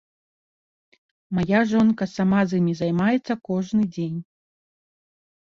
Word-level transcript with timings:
Мая 1.39 1.59
жонка 1.73 2.07
сама 2.15 2.41
з 2.47 2.51
імі 2.63 2.73
займаецца 2.81 3.33
кожны 3.51 3.83
дзень. 3.93 4.19